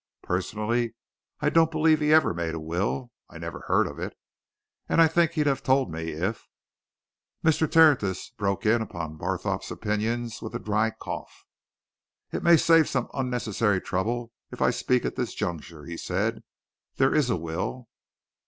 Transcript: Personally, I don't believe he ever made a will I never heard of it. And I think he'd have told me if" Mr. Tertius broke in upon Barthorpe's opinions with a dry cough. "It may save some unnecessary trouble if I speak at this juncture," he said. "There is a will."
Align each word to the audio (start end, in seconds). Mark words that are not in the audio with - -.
Personally, 0.23 0.95
I 1.41 1.51
don't 1.51 1.69
believe 1.69 1.99
he 1.99 2.11
ever 2.11 2.33
made 2.33 2.55
a 2.55 2.59
will 2.59 3.11
I 3.29 3.37
never 3.37 3.59
heard 3.67 3.85
of 3.85 3.99
it. 3.99 4.17
And 4.89 4.99
I 4.99 5.07
think 5.07 5.33
he'd 5.33 5.45
have 5.45 5.61
told 5.61 5.91
me 5.91 6.09
if" 6.13 6.47
Mr. 7.45 7.71
Tertius 7.71 8.31
broke 8.31 8.65
in 8.65 8.81
upon 8.81 9.15
Barthorpe's 9.19 9.69
opinions 9.69 10.41
with 10.41 10.55
a 10.55 10.59
dry 10.59 10.89
cough. 10.89 11.45
"It 12.31 12.41
may 12.41 12.57
save 12.57 12.89
some 12.89 13.09
unnecessary 13.13 13.79
trouble 13.79 14.31
if 14.49 14.59
I 14.59 14.71
speak 14.71 15.05
at 15.05 15.17
this 15.17 15.35
juncture," 15.35 15.85
he 15.85 15.97
said. 15.97 16.41
"There 16.95 17.13
is 17.13 17.29
a 17.29 17.35
will." 17.37 17.87